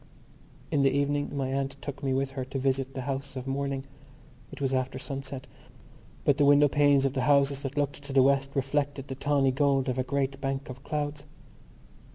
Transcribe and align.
In 0.71 0.81
the 0.81 0.89
evening 0.89 1.29
my 1.37 1.49
aunt 1.49 1.77
took 1.79 2.01
me 2.01 2.11
with 2.11 2.31
her 2.31 2.43
to 2.45 2.57
visit 2.57 2.95
the 2.95 3.01
house 3.03 3.35
of 3.35 3.45
mourning. 3.45 3.85
It 4.51 4.59
was 4.59 4.73
after 4.73 4.97
sunset; 4.97 5.45
but 6.25 6.39
the 6.39 6.45
window 6.45 6.67
panes 6.67 7.05
of 7.05 7.13
the 7.13 7.21
houses 7.29 7.61
that 7.61 7.77
looked 7.77 8.01
to 8.01 8.11
the 8.11 8.23
west 8.23 8.49
reflected 8.55 9.09
the 9.09 9.13
tawny 9.13 9.51
gold 9.51 9.87
of 9.89 9.99
a 9.99 10.03
great 10.03 10.41
bank 10.41 10.69
of 10.71 10.83
clouds. 10.83 11.27